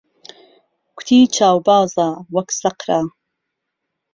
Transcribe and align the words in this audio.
کوتی 0.97 1.19
چاوبازه 1.35 2.07
وهک 2.33 2.49
سهقره 2.61 2.99